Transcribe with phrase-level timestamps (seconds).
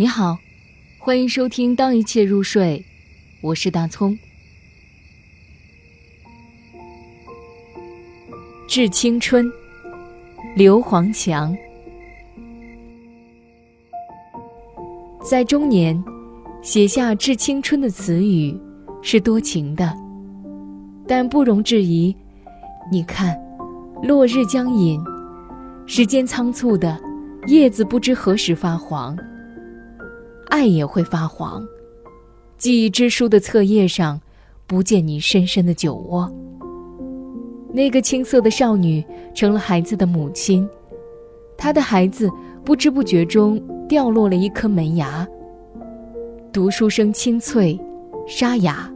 [0.00, 0.38] 你好，
[0.96, 2.78] 欢迎收听《当一切入睡》，
[3.40, 4.16] 我是大葱。
[8.68, 9.50] 致青春，
[10.54, 11.52] 刘黄强。
[15.28, 16.00] 在中年，
[16.62, 18.56] 写下致青春的词语
[19.02, 19.92] 是多情的，
[21.08, 22.16] 但不容置疑。
[22.92, 23.36] 你看，
[24.04, 25.02] 落日将隐，
[25.86, 26.96] 时间仓促的，
[27.48, 29.18] 叶子不知何时发黄。
[30.48, 31.66] 爱也会发黄，
[32.56, 34.20] 记忆之书的册页上，
[34.66, 36.30] 不见你深深的酒窝。
[37.70, 40.68] 那个青涩的少女成了孩子的母亲，
[41.56, 42.30] 她的孩子
[42.64, 45.28] 不知不觉中掉落了一颗门牙。
[46.50, 47.78] 读书声清脆、
[48.26, 48.90] 沙哑，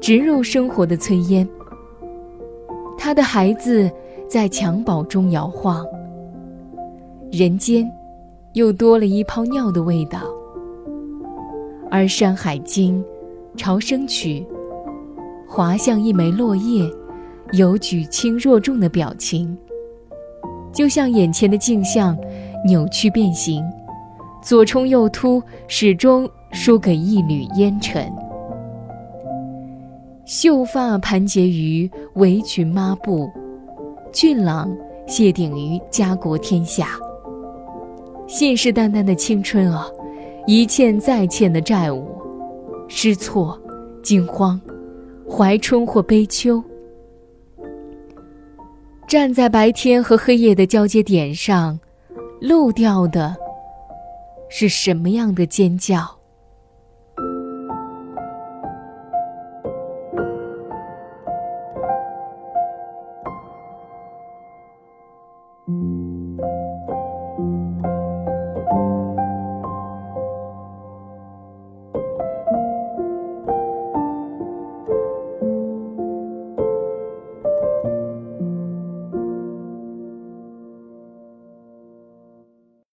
[0.00, 1.46] 直入生活的炊烟。
[2.96, 3.90] 她的孩子
[4.28, 5.84] 在襁褓中摇晃，
[7.32, 7.84] 人间
[8.52, 10.20] 又多了一泡尿的味道。
[11.90, 13.02] 而《山海经》
[13.58, 14.46] 《潮生曲》，
[15.50, 16.88] 滑向一枚落叶，
[17.52, 19.56] 有举轻若重的表情，
[20.72, 22.16] 就像眼前的镜像，
[22.66, 23.64] 扭曲变形，
[24.42, 28.10] 左冲右突，始终输给一缕烟尘。
[30.26, 33.30] 秀发盘结于围裙抹布，
[34.12, 34.70] 俊朗
[35.06, 36.90] 谢顶于家国天下。
[38.26, 39.88] 信誓旦旦的青春啊！
[40.50, 42.08] 一欠再欠的债务，
[42.88, 43.60] 失措、
[44.02, 44.58] 惊慌、
[45.28, 46.64] 怀春或悲秋，
[49.06, 51.78] 站在白天和黑夜的交接点上，
[52.40, 53.36] 漏掉的
[54.48, 56.17] 是什么样的尖叫？